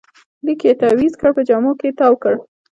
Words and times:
لیک 0.45 0.61
یې 0.67 0.73
تاویز 0.81 1.13
کړ، 1.19 1.29
په 1.37 1.41
جامو 1.47 1.71
کې 1.79 1.89
تاوکړ 1.99 2.33